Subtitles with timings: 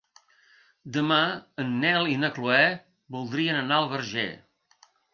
[0.95, 1.17] Demà
[1.65, 2.65] en Nel i na Chloé
[3.19, 4.29] voldrien anar al Verger.